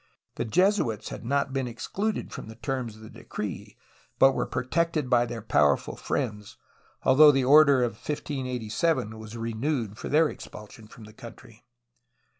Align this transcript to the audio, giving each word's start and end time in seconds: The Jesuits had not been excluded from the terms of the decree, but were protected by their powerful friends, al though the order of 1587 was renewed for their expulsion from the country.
The 0.33 0.45
Jesuits 0.45 1.09
had 1.09 1.23
not 1.23 1.53
been 1.53 1.67
excluded 1.67 2.33
from 2.33 2.47
the 2.47 2.55
terms 2.55 2.95
of 2.95 3.03
the 3.03 3.09
decree, 3.11 3.77
but 4.17 4.31
were 4.33 4.47
protected 4.47 5.11
by 5.11 5.27
their 5.27 5.43
powerful 5.43 5.95
friends, 5.95 6.57
al 7.05 7.13
though 7.13 7.31
the 7.31 7.45
order 7.45 7.83
of 7.83 7.91
1587 7.93 9.19
was 9.19 9.37
renewed 9.37 9.99
for 9.99 10.09
their 10.09 10.27
expulsion 10.27 10.87
from 10.87 11.03
the 11.03 11.13
country. 11.13 11.65